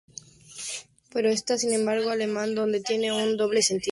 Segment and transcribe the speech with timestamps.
[1.11, 3.89] Pero no es así en alemán, donde tiene un doble sentido.